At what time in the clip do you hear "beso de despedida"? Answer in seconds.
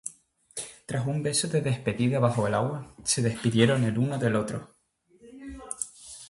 1.21-2.17